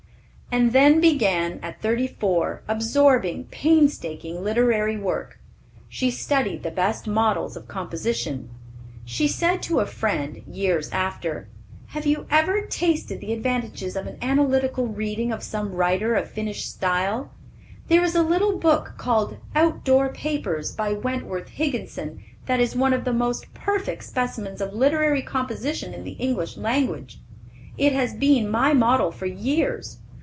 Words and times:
And 0.53 0.73
then 0.73 0.99
began, 0.99 1.61
at 1.63 1.81
thirty 1.81 2.07
four, 2.07 2.61
absorbing, 2.67 3.45
painstaking 3.45 4.43
literary 4.43 4.97
work. 4.97 5.39
She 5.87 6.11
studied 6.11 6.61
the 6.63 6.71
best 6.71 7.07
models 7.07 7.55
of 7.55 7.69
composition. 7.69 8.49
She 9.05 9.29
said 9.29 9.61
to 9.63 9.79
a 9.79 9.85
friend, 9.85 10.43
years 10.45 10.91
after, 10.91 11.47
"Have 11.95 12.05
you 12.05 12.25
ever 12.29 12.63
tested 12.65 13.21
the 13.21 13.31
advantages 13.31 13.95
of 13.95 14.07
an 14.07 14.17
analytical 14.21 14.87
reading 14.87 15.31
of 15.31 15.41
some 15.41 15.71
writer 15.71 16.15
of 16.15 16.29
finished 16.29 16.69
style? 16.69 17.31
There 17.87 18.03
is 18.03 18.13
a 18.13 18.21
little 18.21 18.57
book 18.59 18.95
called 18.97 19.37
Out 19.55 19.85
Door 19.85 20.09
Papers, 20.09 20.73
by 20.73 20.91
Wentworth 20.91 21.47
Higginson, 21.47 22.23
that 22.47 22.59
is 22.59 22.75
one 22.75 22.91
of 22.91 23.05
the 23.05 23.13
most 23.13 23.53
perfect 23.53 24.03
specimens 24.03 24.59
of 24.59 24.73
literary 24.73 25.21
composition 25.21 25.93
in 25.93 26.03
the 26.03 26.17
English 26.19 26.57
language. 26.57 27.21
It 27.77 27.93
has 27.93 28.13
been 28.13 28.51
my 28.51 28.73
model 28.73 29.13
for 29.13 29.27
years. 29.27 29.99